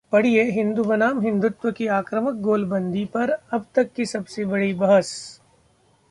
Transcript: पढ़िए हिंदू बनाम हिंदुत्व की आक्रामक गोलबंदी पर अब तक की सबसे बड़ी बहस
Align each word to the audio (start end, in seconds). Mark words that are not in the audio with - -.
पढ़िए 0.11 0.43
हिंदू 0.51 0.83
बनाम 0.83 1.21
हिंदुत्व 1.21 1.71
की 1.71 1.87
आक्रामक 1.97 2.41
गोलबंदी 2.43 3.03
पर 3.05 3.29
अब 3.29 3.65
तक 3.75 3.91
की 3.95 4.05
सबसे 4.05 4.45
बड़ी 4.45 4.73
बहस 4.73 5.11